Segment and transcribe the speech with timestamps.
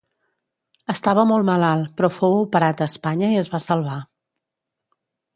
[0.93, 3.99] Estava molt malalt, però fou operat a Espanya i es va salvar.